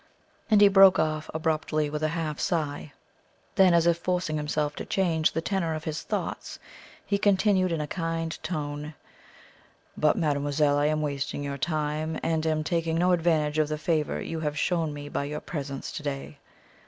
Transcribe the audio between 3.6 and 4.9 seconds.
as if forcing himself to